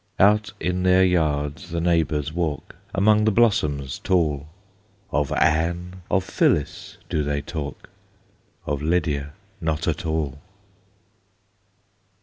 Out 0.19 0.53
in 0.59 0.81
their 0.81 1.03
yards 1.05 1.69
the 1.69 1.79
neighbors 1.79 2.33
walk, 2.33 2.75
Among 2.91 3.23
the 3.23 3.31
blossoms 3.31 3.99
tall; 3.99 4.47
Of 5.11 5.31
Anne, 5.31 6.01
of 6.09 6.23
Phyllis, 6.23 6.97
do 7.07 7.21
they 7.23 7.39
talk, 7.43 7.87
Of 8.65 8.81
Lydia 8.81 9.33
not 9.61 9.87
at 9.87 10.03
all. 10.03 10.39